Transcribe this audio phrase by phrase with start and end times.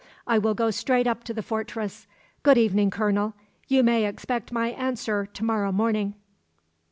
[0.25, 2.07] I will go straight up to the fortress.
[2.41, 3.35] Good evening, colonel;
[3.67, 6.15] you may expect my answer to morrow morning."